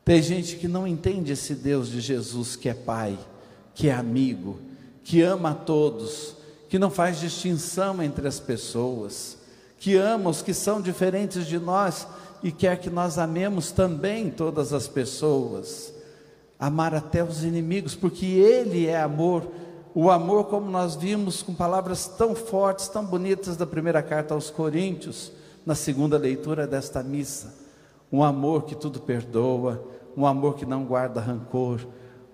Tem 0.08 0.22
gente 0.22 0.56
que 0.56 0.66
não 0.66 0.86
entende 0.86 1.32
esse 1.32 1.54
Deus 1.54 1.90
de 1.90 2.00
Jesus 2.00 2.56
que 2.56 2.70
é 2.70 2.72
Pai, 2.72 3.18
que 3.74 3.90
é 3.90 3.92
amigo, 3.92 4.58
que 5.04 5.20
ama 5.20 5.50
a 5.50 5.54
todos, 5.54 6.34
que 6.66 6.78
não 6.78 6.88
faz 6.88 7.20
distinção 7.20 8.02
entre 8.02 8.26
as 8.26 8.40
pessoas, 8.40 9.36
que 9.78 9.96
ama 9.96 10.30
os 10.30 10.40
que 10.40 10.54
são 10.54 10.80
diferentes 10.80 11.46
de 11.46 11.58
nós 11.58 12.08
e 12.42 12.50
quer 12.50 12.78
que 12.78 12.88
nós 12.88 13.18
amemos 13.18 13.70
também 13.70 14.30
todas 14.30 14.72
as 14.72 14.88
pessoas 14.88 15.92
amar 16.58 16.94
até 16.94 17.22
os 17.22 17.44
inimigos, 17.44 17.94
porque 17.94 18.24
Ele 18.24 18.86
é 18.86 19.02
amor. 19.02 19.46
O 19.94 20.10
amor, 20.10 20.44
como 20.44 20.70
nós 20.70 20.96
vimos 20.96 21.42
com 21.42 21.52
palavras 21.52 22.06
tão 22.06 22.34
fortes, 22.34 22.88
tão 22.88 23.04
bonitas 23.04 23.58
da 23.58 23.66
primeira 23.66 24.02
carta 24.02 24.32
aos 24.32 24.48
Coríntios, 24.48 25.30
na 25.66 25.74
segunda 25.74 26.16
leitura 26.16 26.66
desta 26.66 27.02
missa. 27.02 27.54
Um 28.10 28.24
amor 28.24 28.62
que 28.62 28.74
tudo 28.74 29.00
perdoa, 29.00 29.97
um 30.18 30.26
amor 30.26 30.56
que 30.56 30.66
não 30.66 30.84
guarda 30.84 31.20
rancor, 31.20 31.86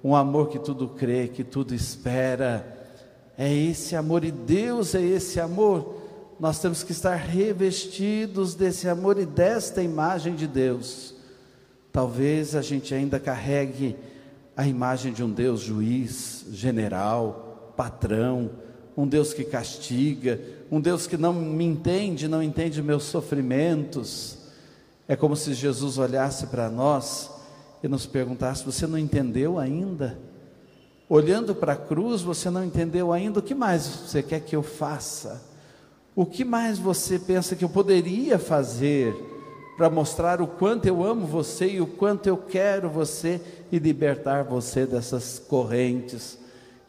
um 0.02 0.16
amor 0.16 0.48
que 0.48 0.58
tudo 0.58 0.88
crê, 0.88 1.28
que 1.28 1.44
tudo 1.44 1.74
espera. 1.74 2.66
É 3.36 3.52
esse 3.52 3.94
amor, 3.94 4.24
e 4.24 4.30
Deus 4.30 4.94
é 4.94 5.02
esse 5.02 5.38
amor. 5.38 5.94
Nós 6.40 6.58
temos 6.58 6.82
que 6.82 6.92
estar 6.92 7.14
revestidos 7.14 8.54
desse 8.54 8.88
amor 8.88 9.18
e 9.18 9.26
desta 9.26 9.82
imagem 9.82 10.34
de 10.34 10.46
Deus. 10.46 11.14
Talvez 11.92 12.56
a 12.56 12.62
gente 12.62 12.94
ainda 12.94 13.20
carregue 13.20 13.96
a 14.56 14.66
imagem 14.66 15.12
de 15.12 15.22
um 15.22 15.30
Deus 15.30 15.60
juiz, 15.60 16.46
general, 16.52 17.74
patrão, 17.76 18.50
um 18.96 19.06
Deus 19.06 19.34
que 19.34 19.44
castiga, 19.44 20.40
um 20.70 20.80
Deus 20.80 21.06
que 21.06 21.18
não 21.18 21.34
me 21.34 21.66
entende, 21.66 22.28
não 22.28 22.42
entende 22.42 22.82
meus 22.82 23.04
sofrimentos. 23.04 24.38
É 25.06 25.14
como 25.14 25.36
se 25.36 25.52
Jesus 25.52 25.98
olhasse 25.98 26.46
para 26.46 26.70
nós 26.70 27.33
e 27.84 27.88
nos 27.88 28.06
perguntasse: 28.06 28.64
Você 28.64 28.86
não 28.86 28.98
entendeu 28.98 29.58
ainda? 29.58 30.18
Olhando 31.06 31.54
para 31.54 31.74
a 31.74 31.76
cruz, 31.76 32.22
você 32.22 32.48
não 32.48 32.64
entendeu 32.64 33.12
ainda? 33.12 33.40
O 33.40 33.42
que 33.42 33.54
mais 33.54 33.86
você 33.86 34.22
quer 34.22 34.40
que 34.40 34.56
eu 34.56 34.62
faça? 34.62 35.42
O 36.16 36.24
que 36.24 36.44
mais 36.44 36.78
você 36.78 37.18
pensa 37.18 37.54
que 37.54 37.64
eu 37.64 37.68
poderia 37.68 38.38
fazer? 38.38 39.14
para 39.76 39.90
mostrar 39.90 40.40
o 40.40 40.46
quanto 40.46 40.86
eu 40.86 41.04
amo 41.04 41.26
você 41.26 41.66
e 41.66 41.80
o 41.80 41.86
quanto 41.86 42.28
eu 42.28 42.36
quero 42.36 42.88
você 42.88 43.40
e 43.72 43.78
libertar 43.78 44.44
você 44.44 44.86
dessas 44.86 45.40
correntes. 45.40 46.38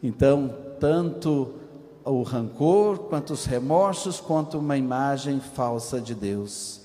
Então, 0.04 0.56
tanto 0.80 1.56
o 2.04 2.22
rancor, 2.22 3.00
quanto 3.00 3.34
os 3.34 3.46
remorsos, 3.46 4.20
quanto 4.22 4.60
uma 4.60 4.78
imagem 4.78 5.40
falsa 5.40 6.00
de 6.00 6.14
Deus. 6.14 6.85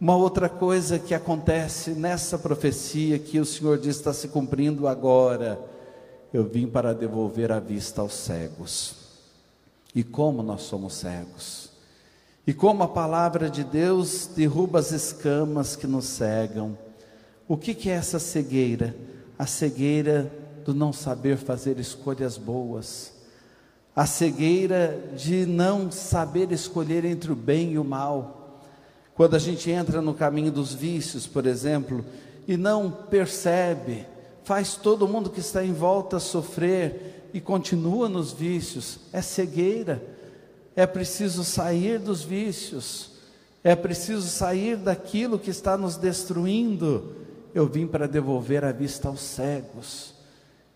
Uma 0.00 0.14
outra 0.14 0.48
coisa 0.48 0.96
que 0.96 1.12
acontece 1.12 1.90
nessa 1.90 2.38
profecia 2.38 3.18
que 3.18 3.40
o 3.40 3.44
Senhor 3.44 3.78
diz 3.78 3.96
está 3.96 4.12
se 4.12 4.28
cumprindo 4.28 4.86
agora, 4.86 5.60
eu 6.32 6.44
vim 6.44 6.68
para 6.68 6.94
devolver 6.94 7.50
a 7.50 7.58
vista 7.58 8.00
aos 8.00 8.12
cegos. 8.12 8.94
E 9.92 10.04
como 10.04 10.40
nós 10.40 10.62
somos 10.62 10.94
cegos? 10.94 11.70
E 12.46 12.54
como 12.54 12.84
a 12.84 12.88
palavra 12.88 13.50
de 13.50 13.64
Deus 13.64 14.30
derruba 14.36 14.78
as 14.78 14.92
escamas 14.92 15.74
que 15.74 15.88
nos 15.88 16.04
cegam. 16.04 16.78
O 17.48 17.56
que, 17.56 17.74
que 17.74 17.90
é 17.90 17.94
essa 17.94 18.20
cegueira? 18.20 18.94
A 19.36 19.46
cegueira 19.46 20.32
do 20.64 20.72
não 20.72 20.92
saber 20.92 21.38
fazer 21.38 21.76
escolhas 21.80 22.38
boas. 22.38 23.14
A 23.96 24.06
cegueira 24.06 25.10
de 25.16 25.44
não 25.44 25.90
saber 25.90 26.52
escolher 26.52 27.04
entre 27.04 27.32
o 27.32 27.36
bem 27.36 27.72
e 27.72 27.78
o 27.80 27.84
mal. 27.84 28.37
Quando 29.18 29.36
a 29.36 29.38
gente 29.38 29.70
entra 29.70 30.00
no 30.00 30.14
caminho 30.14 30.50
dos 30.50 30.72
vícios, 30.72 31.26
por 31.26 31.44
exemplo, 31.44 32.02
e 32.46 32.56
não 32.56 32.90
percebe, 32.90 34.06
faz 34.44 34.76
todo 34.76 35.06
mundo 35.06 35.28
que 35.28 35.40
está 35.40 35.62
em 35.62 35.74
volta 35.74 36.18
sofrer 36.18 37.28
e 37.34 37.40
continua 37.42 38.08
nos 38.08 38.32
vícios, 38.32 38.98
é 39.12 39.20
cegueira 39.20 40.16
é 40.78 40.86
preciso 40.86 41.42
sair 41.42 41.98
dos 41.98 42.22
vícios, 42.22 43.10
é 43.64 43.74
preciso 43.74 44.28
sair 44.28 44.76
daquilo 44.76 45.36
que 45.36 45.50
está 45.50 45.76
nos 45.76 45.96
destruindo. 45.96 47.16
Eu 47.52 47.66
vim 47.66 47.84
para 47.84 48.06
devolver 48.06 48.64
a 48.64 48.70
vista 48.70 49.08
aos 49.08 49.18
cegos. 49.18 50.14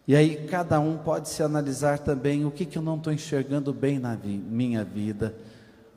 E 0.05 0.17
aí 0.17 0.49
cada 0.49 0.81
um 0.81 0.99
pode 0.99 1.29
se 1.29 1.41
analisar 1.41 2.01
também 2.01 2.45
o 2.45 2.51
que, 2.51 2.67
que 2.67 2.77
eu 2.77 2.83
não 2.83 2.97
estou 2.97 3.13
enxergando 3.13 3.73
bem 3.73 4.01
na 4.01 4.17
vi 4.17 4.37
minha 4.37 4.83
vida, 4.83 5.37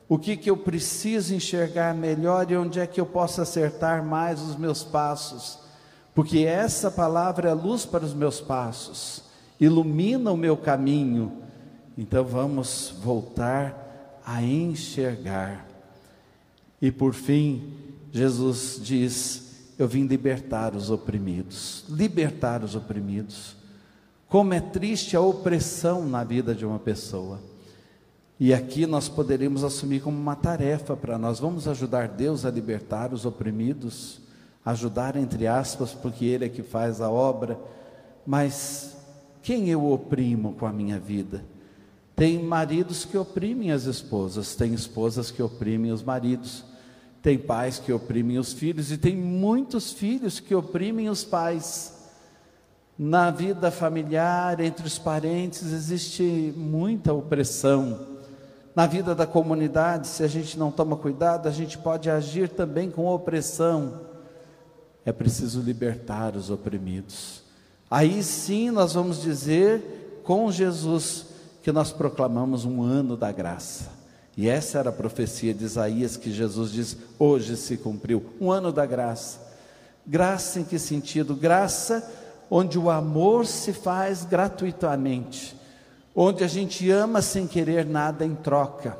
o 0.08 0.18
que, 0.18 0.36
que 0.36 0.48
eu 0.48 0.56
preciso 0.56 1.34
enxergar 1.34 1.94
melhor 1.94 2.50
e 2.50 2.56
onde 2.56 2.78
é 2.78 2.86
que 2.86 3.00
eu 3.00 3.06
posso 3.06 3.40
acertar 3.40 4.04
mais 4.04 4.40
os 4.40 4.56
meus 4.56 4.84
passos, 4.84 5.58
porque 6.14 6.40
essa 6.40 6.90
palavra 6.90 7.50
é 7.50 7.52
luz 7.52 7.84
para 7.84 8.04
os 8.04 8.14
meus 8.14 8.40
passos, 8.40 9.24
ilumina 9.60 10.30
o 10.30 10.36
meu 10.36 10.56
caminho. 10.56 11.42
Então 11.98 12.24
vamos 12.24 12.94
voltar 13.02 14.22
a 14.24 14.42
enxergar. 14.42 15.66
E 16.80 16.90
por 16.92 17.12
fim, 17.12 17.74
Jesus 18.12 18.80
diz: 18.82 19.72
Eu 19.78 19.88
vim 19.88 20.06
libertar 20.06 20.74
os 20.74 20.90
oprimidos, 20.90 21.84
libertar 21.88 22.62
os 22.62 22.74
oprimidos. 22.74 23.56
Como 24.28 24.54
é 24.54 24.60
triste 24.60 25.16
a 25.16 25.20
opressão 25.20 26.06
na 26.06 26.24
vida 26.24 26.54
de 26.54 26.64
uma 26.64 26.78
pessoa. 26.78 27.40
E 28.38 28.52
aqui 28.52 28.86
nós 28.86 29.08
poderíamos 29.08 29.64
assumir 29.64 30.00
como 30.00 30.16
uma 30.18 30.36
tarefa 30.36 30.94
para 30.94 31.18
nós. 31.18 31.38
Vamos 31.38 31.66
ajudar 31.66 32.08
Deus 32.08 32.44
a 32.44 32.50
libertar 32.50 33.12
os 33.14 33.24
oprimidos, 33.24 34.20
ajudar 34.64 35.16
entre 35.16 35.46
aspas, 35.46 35.92
porque 35.92 36.26
Ele 36.26 36.44
é 36.44 36.48
que 36.48 36.62
faz 36.62 37.00
a 37.00 37.10
obra. 37.10 37.58
Mas 38.26 38.96
quem 39.42 39.68
eu 39.70 39.90
oprimo 39.90 40.52
com 40.52 40.66
a 40.66 40.72
minha 40.72 40.98
vida? 40.98 41.44
Tem 42.14 42.42
maridos 42.42 43.04
que 43.04 43.16
oprimem 43.16 43.72
as 43.72 43.84
esposas, 43.84 44.54
tem 44.54 44.74
esposas 44.74 45.30
que 45.30 45.42
oprimem 45.42 45.92
os 45.92 46.02
maridos, 46.02 46.64
tem 47.22 47.38
pais 47.38 47.78
que 47.78 47.92
oprimem 47.92 48.38
os 48.38 48.52
filhos 48.52 48.90
e 48.90 48.98
tem 48.98 49.16
muitos 49.16 49.92
filhos 49.92 50.40
que 50.40 50.54
oprimem 50.54 51.08
os 51.08 51.24
pais. 51.24 51.94
Na 52.98 53.30
vida 53.30 53.70
familiar, 53.70 54.60
entre 54.60 54.86
os 54.86 54.98
parentes, 54.98 55.70
existe 55.70 56.54
muita 56.56 57.12
opressão. 57.12 58.15
Na 58.76 58.86
vida 58.86 59.14
da 59.14 59.26
comunidade, 59.26 60.06
se 60.06 60.22
a 60.22 60.28
gente 60.28 60.58
não 60.58 60.70
toma 60.70 60.98
cuidado, 60.98 61.48
a 61.48 61.50
gente 61.50 61.78
pode 61.78 62.10
agir 62.10 62.50
também 62.50 62.90
com 62.90 63.06
opressão. 63.06 64.02
É 65.02 65.10
preciso 65.12 65.62
libertar 65.62 66.36
os 66.36 66.50
oprimidos. 66.50 67.42
Aí 67.90 68.22
sim 68.22 68.70
nós 68.70 68.92
vamos 68.92 69.22
dizer 69.22 70.20
com 70.22 70.52
Jesus 70.52 71.24
que 71.62 71.72
nós 71.72 71.90
proclamamos 71.90 72.66
um 72.66 72.82
ano 72.82 73.16
da 73.16 73.32
graça. 73.32 73.88
E 74.36 74.46
essa 74.46 74.78
era 74.78 74.90
a 74.90 74.92
profecia 74.92 75.54
de 75.54 75.64
Isaías 75.64 76.18
que 76.18 76.30
Jesus 76.30 76.70
diz: 76.70 76.98
hoje 77.18 77.56
se 77.56 77.78
cumpriu, 77.78 78.26
um 78.38 78.52
ano 78.52 78.70
da 78.70 78.84
graça. 78.84 79.40
Graça 80.06 80.60
em 80.60 80.64
que 80.64 80.78
sentido? 80.78 81.34
Graça 81.34 82.06
onde 82.50 82.78
o 82.78 82.90
amor 82.90 83.46
se 83.46 83.72
faz 83.72 84.22
gratuitamente, 84.22 85.56
onde 86.16 86.42
a 86.42 86.48
gente 86.48 86.90
ama 86.90 87.20
sem 87.20 87.46
querer 87.46 87.84
nada 87.84 88.24
em 88.24 88.34
troca. 88.34 88.96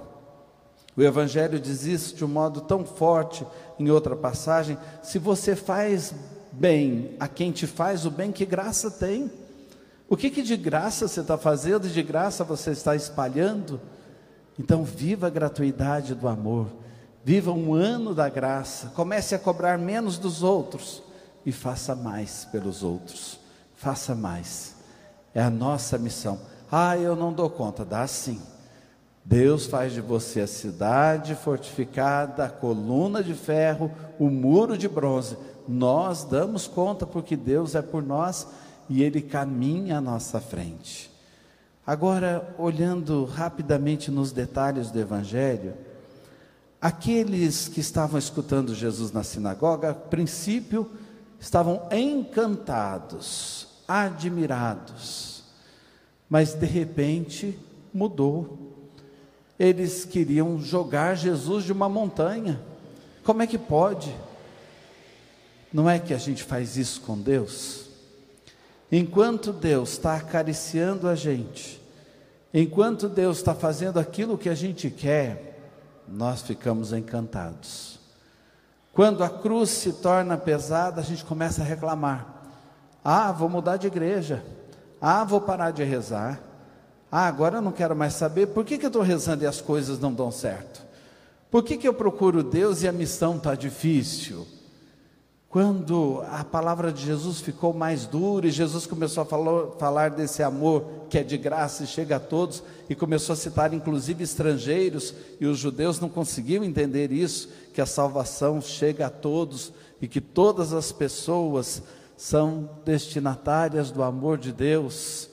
O 0.94 1.02
Evangelho 1.02 1.58
diz 1.58 1.84
isso 1.84 2.14
de 2.14 2.24
um 2.24 2.28
modo 2.28 2.60
tão 2.60 2.84
forte 2.84 3.46
em 3.78 3.90
outra 3.90 4.14
passagem: 4.14 4.76
se 5.02 5.18
você 5.18 5.56
faz 5.56 6.14
bem 6.52 7.16
a 7.18 7.26
quem 7.26 7.50
te 7.50 7.66
faz 7.66 8.04
o 8.04 8.10
bem, 8.10 8.30
que 8.30 8.44
graça 8.44 8.90
tem? 8.90 9.30
O 10.08 10.16
que, 10.16 10.30
que 10.30 10.42
de 10.42 10.56
graça 10.56 11.08
você 11.08 11.20
está 11.20 11.36
fazendo, 11.36 11.88
de 11.88 12.02
graça 12.02 12.44
você 12.44 12.70
está 12.70 12.94
espalhando? 12.94 13.80
Então, 14.58 14.84
viva 14.84 15.26
a 15.26 15.30
gratuidade 15.30 16.14
do 16.14 16.28
amor, 16.28 16.68
viva 17.24 17.50
um 17.50 17.74
ano 17.74 18.14
da 18.14 18.28
graça, 18.28 18.92
comece 18.94 19.34
a 19.34 19.38
cobrar 19.38 19.76
menos 19.78 20.16
dos 20.16 20.42
outros 20.42 21.02
e 21.44 21.50
faça 21.50 21.94
mais 21.94 22.46
pelos 22.46 22.82
outros. 22.82 23.38
Faça 23.74 24.14
mais, 24.14 24.76
é 25.34 25.42
a 25.42 25.50
nossa 25.50 25.98
missão. 25.98 26.40
Ah, 26.70 26.96
eu 26.96 27.14
não 27.14 27.32
dou 27.32 27.48
conta, 27.48 27.84
dá 27.84 28.06
sim. 28.06 28.40
Deus 29.24 29.66
faz 29.66 29.92
de 29.92 30.00
você 30.00 30.40
a 30.40 30.46
cidade 30.46 31.34
fortificada, 31.34 32.44
a 32.44 32.48
coluna 32.48 33.24
de 33.24 33.34
ferro, 33.34 33.90
o 34.18 34.30
muro 34.30 34.78
de 34.78 34.88
bronze. 34.88 35.36
Nós 35.66 36.22
damos 36.22 36.68
conta 36.68 37.04
porque 37.04 37.36
Deus 37.36 37.74
é 37.74 37.82
por 37.82 38.02
nós 38.02 38.46
e 38.88 39.02
Ele 39.02 39.20
caminha 39.20 39.98
à 39.98 40.00
nossa 40.00 40.40
frente. 40.40 41.10
Agora, 41.84 42.54
olhando 42.58 43.24
rapidamente 43.24 44.10
nos 44.10 44.32
detalhes 44.32 44.90
do 44.90 44.98
Evangelho, 44.98 45.74
aqueles 46.80 47.68
que 47.68 47.80
estavam 47.80 48.18
escutando 48.18 48.74
Jesus 48.74 49.12
na 49.12 49.22
sinagoga, 49.24 49.90
a 49.90 49.94
princípio, 49.94 50.88
estavam 51.38 51.82
encantados, 51.92 53.68
admirados, 53.88 55.35
mas 56.28 56.54
de 56.54 56.66
repente 56.66 57.58
mudou. 57.92 58.58
Eles 59.58 60.04
queriam 60.04 60.60
jogar 60.60 61.14
Jesus 61.14 61.64
de 61.64 61.72
uma 61.72 61.88
montanha. 61.88 62.60
Como 63.24 63.42
é 63.42 63.46
que 63.46 63.58
pode? 63.58 64.14
Não 65.72 65.88
é 65.88 65.98
que 65.98 66.12
a 66.12 66.18
gente 66.18 66.42
faz 66.42 66.76
isso 66.76 67.00
com 67.00 67.18
Deus? 67.18 67.86
Enquanto 68.90 69.52
Deus 69.52 69.92
está 69.92 70.14
acariciando 70.16 71.08
a 71.08 71.14
gente, 71.14 71.80
enquanto 72.54 73.08
Deus 73.08 73.38
está 73.38 73.54
fazendo 73.54 73.98
aquilo 73.98 74.38
que 74.38 74.48
a 74.48 74.54
gente 74.54 74.90
quer, 74.90 75.58
nós 76.06 76.42
ficamos 76.42 76.92
encantados. 76.92 77.98
Quando 78.92 79.24
a 79.24 79.28
cruz 79.28 79.70
se 79.70 79.92
torna 79.94 80.38
pesada, 80.38 81.00
a 81.00 81.04
gente 81.04 81.24
começa 81.24 81.62
a 81.62 81.64
reclamar. 81.64 82.44
Ah, 83.04 83.32
vou 83.32 83.48
mudar 83.48 83.76
de 83.76 83.86
igreja. 83.86 84.42
Ah, 85.00 85.24
vou 85.24 85.40
parar 85.40 85.70
de 85.70 85.84
rezar. 85.84 86.40
Ah, 87.10 87.26
agora 87.26 87.58
eu 87.58 87.62
não 87.62 87.72
quero 87.72 87.94
mais 87.94 88.14
saber. 88.14 88.48
Por 88.48 88.64
que, 88.64 88.78
que 88.78 88.84
eu 88.84 88.88
estou 88.88 89.02
rezando 89.02 89.44
e 89.44 89.46
as 89.46 89.60
coisas 89.60 89.98
não 89.98 90.12
dão 90.12 90.30
certo? 90.30 90.84
Por 91.50 91.62
que, 91.62 91.76
que 91.76 91.86
eu 91.86 91.94
procuro 91.94 92.42
Deus 92.42 92.82
e 92.82 92.88
a 92.88 92.92
missão 92.92 93.36
está 93.36 93.54
difícil? 93.54 94.46
Quando 95.48 96.22
a 96.30 96.44
palavra 96.44 96.92
de 96.92 97.02
Jesus 97.02 97.40
ficou 97.40 97.72
mais 97.72 98.04
dura 98.04 98.46
e 98.46 98.50
Jesus 98.50 98.84
começou 98.84 99.22
a 99.22 99.26
falar, 99.26 99.70
falar, 99.78 100.10
desse 100.10 100.42
amor 100.42 100.84
que 101.08 101.16
é 101.16 101.22
de 101.22 101.38
graça 101.38 101.84
e 101.84 101.86
chega 101.86 102.16
a 102.16 102.20
todos, 102.20 102.62
e 102.90 102.94
começou 102.94 103.32
a 103.32 103.36
citar 103.36 103.72
inclusive 103.72 104.22
estrangeiros, 104.22 105.14
e 105.40 105.46
os 105.46 105.58
judeus 105.58 105.98
não 105.98 106.10
conseguiam 106.10 106.62
entender 106.62 107.10
isso, 107.12 107.48
que 107.72 107.80
a 107.80 107.86
salvação 107.86 108.60
chega 108.60 109.06
a 109.06 109.10
todos 109.10 109.72
e 110.02 110.06
que 110.06 110.20
todas 110.20 110.74
as 110.74 110.92
pessoas 110.92 111.82
são 112.16 112.70
destinatárias 112.84 113.90
do 113.90 114.02
amor 114.02 114.38
de 114.38 114.52
Deus. 114.52 115.28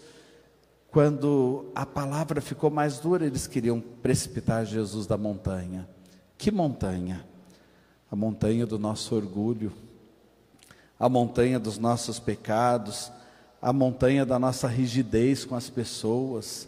Quando 0.91 1.71
a 1.73 1.85
palavra 1.85 2.41
ficou 2.41 2.69
mais 2.69 2.99
dura, 2.99 3.25
eles 3.25 3.47
queriam 3.47 3.79
precipitar 3.79 4.65
Jesus 4.65 5.07
da 5.07 5.17
montanha. 5.17 5.87
Que 6.37 6.51
montanha? 6.51 7.25
A 8.11 8.15
montanha 8.15 8.65
do 8.65 8.77
nosso 8.77 9.15
orgulho 9.15 9.71
a 11.03 11.09
montanha 11.09 11.59
dos 11.59 11.77
nossos 11.77 12.17
pecados, 12.17 13.11
a 13.61 13.73
montanha 13.73 14.25
da 14.25 14.39
nossa 14.39 14.69
rigidez 14.69 15.43
com 15.43 15.53
as 15.53 15.69
pessoas, 15.69 16.65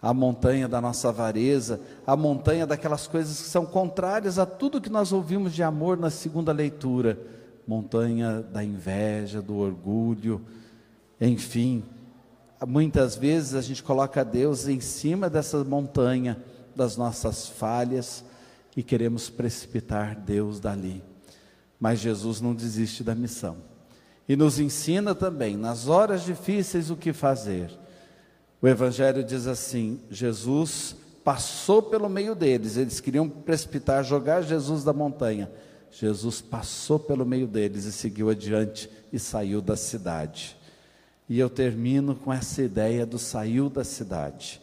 a 0.00 0.12
montanha 0.12 0.68
da 0.68 0.78
nossa 0.78 1.08
avareza, 1.08 1.80
a 2.06 2.14
montanha 2.14 2.66
daquelas 2.66 3.06
coisas 3.06 3.40
que 3.40 3.48
são 3.48 3.64
contrárias 3.64 4.38
a 4.38 4.44
tudo 4.44 4.78
que 4.78 4.90
nós 4.90 5.10
ouvimos 5.10 5.54
de 5.54 5.62
amor 5.62 5.96
na 5.96 6.10
segunda 6.10 6.52
leitura, 6.52 7.18
montanha 7.66 8.42
da 8.42 8.62
inveja, 8.62 9.40
do 9.40 9.56
orgulho, 9.56 10.40
enfim. 11.20 11.84
Muitas 12.66 13.16
vezes 13.16 13.54
a 13.54 13.60
gente 13.60 13.82
coloca 13.82 14.24
Deus 14.24 14.68
em 14.68 14.80
cima 14.80 15.28
dessa 15.28 15.62
montanha 15.64 16.36
das 16.74 16.96
nossas 16.96 17.48
falhas 17.48 18.24
e 18.76 18.82
queremos 18.82 19.28
precipitar 19.28 20.16
Deus 20.16 20.58
dali. 20.58 21.02
Mas 21.78 22.00
Jesus 22.00 22.40
não 22.40 22.54
desiste 22.54 23.02
da 23.02 23.14
missão. 23.14 23.56
E 24.28 24.36
nos 24.36 24.58
ensina 24.58 25.14
também, 25.14 25.56
nas 25.56 25.88
horas 25.88 26.24
difíceis, 26.24 26.90
o 26.90 26.96
que 26.96 27.12
fazer. 27.12 27.70
O 28.60 28.68
Evangelho 28.68 29.24
diz 29.24 29.46
assim: 29.46 30.00
Jesus 30.08 30.94
passou 31.24 31.82
pelo 31.82 32.08
meio 32.08 32.34
deles, 32.34 32.76
eles 32.76 33.00
queriam 33.00 33.28
precipitar, 33.28 34.04
jogar 34.04 34.42
Jesus 34.42 34.84
da 34.84 34.92
montanha. 34.92 35.50
Jesus 35.92 36.40
passou 36.40 36.98
pelo 36.98 37.24
meio 37.26 37.46
deles 37.46 37.84
e 37.84 37.92
seguiu 37.92 38.30
adiante 38.30 38.90
e 39.12 39.18
saiu 39.18 39.60
da 39.60 39.76
cidade. 39.76 40.56
E 41.28 41.38
eu 41.38 41.50
termino 41.50 42.14
com 42.14 42.32
essa 42.32 42.62
ideia 42.62 43.04
do 43.04 43.18
saiu 43.18 43.68
da 43.68 43.84
cidade. 43.84 44.60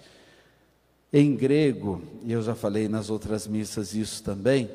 Em 1.13 1.35
grego, 1.35 2.01
e 2.23 2.31
eu 2.31 2.41
já 2.41 2.55
falei 2.55 2.87
nas 2.87 3.09
outras 3.09 3.47
missas 3.47 3.93
isso 3.93 4.23
também, 4.23 4.69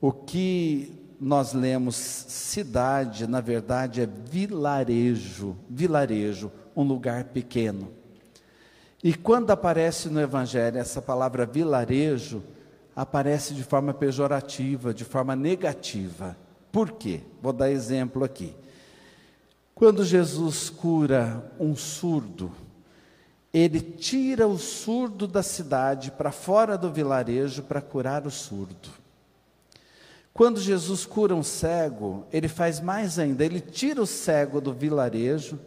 o 0.00 0.12
que 0.12 0.92
nós 1.18 1.52
lemos 1.52 1.96
cidade, 1.96 3.26
na 3.26 3.40
verdade 3.40 4.00
é 4.02 4.06
vilarejo, 4.06 5.56
vilarejo, 5.70 6.52
um 6.76 6.82
lugar 6.82 7.24
pequeno. 7.24 7.88
E 9.02 9.14
quando 9.14 9.50
aparece 9.50 10.08
no 10.08 10.20
Evangelho 10.20 10.78
essa 10.78 11.00
palavra 11.00 11.46
vilarejo, 11.46 12.42
aparece 12.94 13.54
de 13.54 13.64
forma 13.64 13.94
pejorativa, 13.94 14.92
de 14.92 15.04
forma 15.04 15.34
negativa. 15.34 16.36
Por 16.70 16.92
quê? 16.92 17.20
Vou 17.40 17.52
dar 17.52 17.70
exemplo 17.70 18.24
aqui. 18.24 18.54
Quando 19.74 20.04
Jesus 20.04 20.70
cura 20.70 21.50
um 21.58 21.74
surdo, 21.74 22.52
ele 23.52 23.80
tira 23.80 24.46
o 24.46 24.58
surdo 24.58 25.26
da 25.26 25.42
cidade 25.42 26.10
para 26.10 26.30
fora 26.30 26.78
do 26.78 26.90
vilarejo 26.90 27.62
para 27.62 27.80
curar 27.80 28.26
o 28.26 28.30
surdo. 28.30 28.90
Quando 30.32 30.60
Jesus 30.60 31.04
cura 31.04 31.34
um 31.34 31.42
cego, 31.42 32.26
ele 32.32 32.48
faz 32.48 32.80
mais 32.80 33.18
ainda, 33.18 33.44
ele 33.44 33.60
tira 33.60 34.00
o 34.00 34.06
cego 34.06 34.60
do 34.60 34.72
vilarejo, 34.72 35.58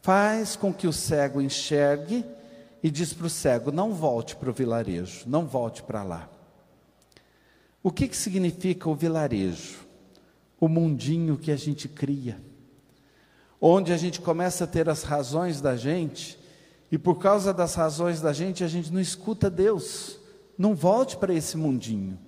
faz 0.00 0.56
com 0.56 0.72
que 0.72 0.86
o 0.86 0.92
cego 0.92 1.40
enxergue 1.40 2.24
e 2.82 2.90
diz 2.90 3.12
para 3.12 3.26
o 3.26 3.30
cego: 3.30 3.72
não 3.72 3.92
volte 3.92 4.36
para 4.36 4.50
o 4.50 4.52
vilarejo, 4.52 5.24
não 5.26 5.46
volte 5.46 5.82
para 5.82 6.02
lá. 6.02 6.28
O 7.82 7.90
que, 7.90 8.08
que 8.08 8.16
significa 8.16 8.88
o 8.88 8.94
vilarejo? 8.94 9.86
O 10.60 10.68
mundinho 10.68 11.38
que 11.38 11.52
a 11.52 11.56
gente 11.56 11.88
cria, 11.88 12.40
onde 13.60 13.92
a 13.92 13.96
gente 13.96 14.20
começa 14.20 14.64
a 14.64 14.66
ter 14.66 14.88
as 14.88 15.04
razões 15.04 15.60
da 15.60 15.76
gente, 15.76 16.38
e 16.90 16.98
por 16.98 17.16
causa 17.16 17.52
das 17.54 17.74
razões 17.74 18.20
da 18.20 18.32
gente, 18.32 18.64
a 18.64 18.68
gente 18.68 18.92
não 18.92 19.00
escuta 19.00 19.48
Deus. 19.48 20.18
Não 20.56 20.74
volte 20.74 21.16
para 21.16 21.32
esse 21.32 21.56
mundinho 21.56 22.18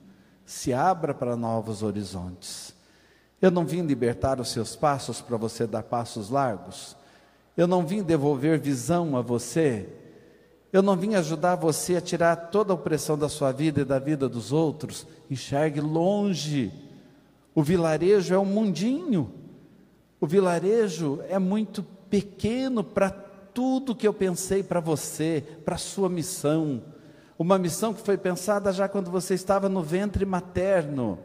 se 0.51 0.73
abra 0.73 1.15
para 1.15 1.37
novos 1.37 1.81
horizontes. 1.81 2.75
Eu 3.41 3.53
não 3.53 3.65
vim 3.65 3.83
libertar 3.83 4.41
os 4.41 4.51
seus 4.51 4.75
passos 4.75 5.21
para 5.21 5.37
você 5.37 5.65
dar 5.65 5.85
passos 5.85 6.29
largos. 6.29 6.97
Eu 7.57 7.69
não 7.69 7.87
vim 7.87 8.03
devolver 8.03 8.59
visão 8.59 9.17
a 9.17 9.23
você. 9.23 9.89
Eu 10.73 10.83
não 10.83 10.97
vim 10.97 11.15
ajudar 11.15 11.57
você 11.57 11.97
a 11.97 12.01
tirar 12.01 12.37
toda 12.37 12.73
a 12.73 12.77
opressão 12.77 13.19
da 13.19 13.29
sua 13.29 13.51
vida 13.51 13.81
e 13.81 13.85
da 13.85 13.99
vida 13.99 14.29
dos 14.29 14.53
outros. 14.53 15.07
Enxergue 15.29 15.81
longe. 15.81 16.73
O 17.55 17.63
vilarejo 17.63 18.33
é 18.33 18.39
um 18.39 18.45
mundinho. 18.45 19.33
O 20.21 20.27
vilarejo 20.27 21.21
é 21.29 21.39
muito 21.39 21.83
pequeno 22.09 22.85
para 22.85 23.11
tudo 23.11 23.95
que 23.95 24.07
eu 24.07 24.15
pensei 24.15 24.63
para 24.63 24.81
você, 24.81 25.45
para 25.65 25.77
sua 25.77 26.09
missão. 26.09 26.83
Uma 27.39 27.59
missão 27.59 27.95
que 27.95 28.03
foi 28.03 28.17
pensada 28.17 28.73
já 28.73 28.89
quando 28.89 29.11
você 29.11 29.35
estava 29.35 29.69
no 29.69 29.83
ventre 29.83 30.25
materno. 30.25 31.19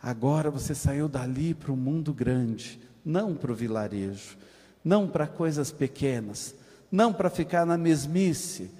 Agora 0.00 0.50
você 0.50 0.74
saiu 0.74 1.08
dali 1.08 1.54
para 1.54 1.72
o 1.72 1.76
mundo 1.76 2.14
grande, 2.14 2.80
não 3.04 3.34
para 3.34 3.50
o 3.50 3.54
vilarejo, 3.54 4.38
não 4.84 5.08
para 5.08 5.26
coisas 5.26 5.72
pequenas, 5.72 6.54
não 6.90 7.12
para 7.12 7.30
ficar 7.30 7.66
na 7.66 7.76
mesmice. 7.76 8.70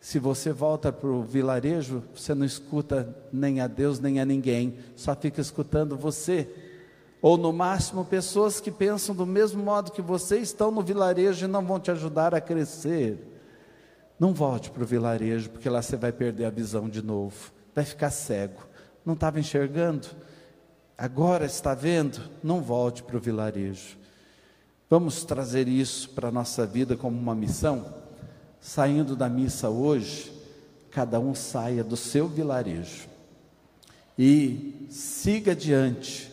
Se 0.00 0.18
você 0.18 0.52
volta 0.52 0.92
para 0.92 1.08
o 1.08 1.22
vilarejo, 1.22 2.04
você 2.14 2.34
não 2.34 2.46
escuta 2.46 3.14
nem 3.32 3.60
a 3.60 3.66
Deus 3.66 3.98
nem 3.98 4.20
a 4.20 4.24
ninguém, 4.24 4.76
só 4.94 5.14
fica 5.14 5.40
escutando 5.40 5.96
você. 5.96 6.48
Ou 7.20 7.36
no 7.36 7.52
máximo, 7.52 8.04
pessoas 8.04 8.60
que 8.60 8.70
pensam 8.70 9.14
do 9.14 9.26
mesmo 9.26 9.62
modo 9.62 9.90
que 9.90 10.00
você 10.00 10.38
estão 10.38 10.70
no 10.70 10.82
vilarejo 10.82 11.44
e 11.44 11.48
não 11.48 11.64
vão 11.64 11.80
te 11.80 11.90
ajudar 11.90 12.32
a 12.32 12.40
crescer. 12.40 13.18
Não 14.20 14.32
volte 14.32 14.70
para 14.70 14.84
o 14.84 14.86
vilarejo, 14.86 15.50
porque 15.50 15.68
lá 15.68 15.82
você 15.82 15.96
vai 15.96 16.12
perder 16.12 16.44
a 16.44 16.50
visão 16.50 16.88
de 16.88 17.02
novo, 17.02 17.52
vai 17.74 17.84
ficar 17.84 18.10
cego. 18.10 18.66
Não 19.04 19.14
estava 19.14 19.40
enxergando? 19.40 20.06
Agora 20.96 21.44
está 21.44 21.74
vendo? 21.74 22.20
Não 22.42 22.60
volte 22.60 23.02
para 23.02 23.16
o 23.16 23.20
vilarejo. 23.20 23.97
Vamos 24.90 25.24
trazer 25.24 25.68
isso 25.68 26.10
para 26.10 26.28
a 26.28 26.32
nossa 26.32 26.66
vida 26.66 26.96
como 26.96 27.18
uma 27.18 27.34
missão? 27.34 27.94
Saindo 28.60 29.14
da 29.14 29.28
missa 29.28 29.68
hoje, 29.68 30.32
cada 30.90 31.20
um 31.20 31.34
saia 31.34 31.84
do 31.84 31.96
seu 31.96 32.26
vilarejo 32.26 33.08
e 34.18 34.86
siga 34.90 35.52
adiante 35.52 36.30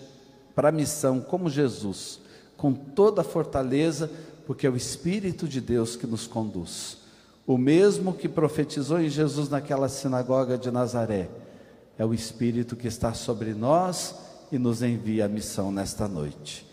para 0.56 0.70
a 0.70 0.72
missão 0.72 1.22
como 1.22 1.50
Jesus, 1.50 2.20
com 2.58 2.74
toda 2.74 3.22
a 3.22 3.26
fortaleza, 3.26 4.10
porque 4.48 4.66
é 4.66 4.70
o 4.70 4.76
Espírito 4.76 5.48
de 5.48 5.62
Deus 5.62 5.96
que 5.96 6.08
nos 6.08 6.26
conduz. 6.26 6.98
O 7.46 7.58
mesmo 7.58 8.14
que 8.14 8.28
profetizou 8.28 9.00
em 9.00 9.10
Jesus 9.10 9.50
naquela 9.50 9.88
sinagoga 9.88 10.58
de 10.58 10.72
Nazaré, 10.72 11.30
é 11.98 12.04
o 12.04 12.14
Espírito 12.14 12.76
que 12.76 12.88
está 12.88 13.14
sobre 13.14 13.54
nós 13.54 14.16
e 14.52 14.58
nos 14.58 14.82
envia 14.82 15.26
a 15.26 15.30
missão 15.30 15.72
nesta 15.72 16.08
noite. 16.08 16.66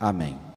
Amém. 0.00 0.38